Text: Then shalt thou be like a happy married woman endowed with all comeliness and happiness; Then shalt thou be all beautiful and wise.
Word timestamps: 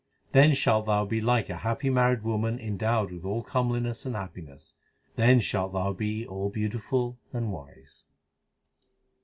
Then 0.31 0.55
shalt 0.55 0.87
thou 0.87 1.05
be 1.05 1.21
like 1.21 1.47
a 1.51 1.57
happy 1.57 1.91
married 1.91 2.23
woman 2.23 2.57
endowed 2.57 3.11
with 3.11 3.23
all 3.23 3.43
comeliness 3.43 4.03
and 4.03 4.15
happiness; 4.15 4.73
Then 5.15 5.39
shalt 5.41 5.73
thou 5.73 5.93
be 5.93 6.25
all 6.25 6.49
beautiful 6.49 7.19
and 7.31 7.51
wise. 7.51 8.05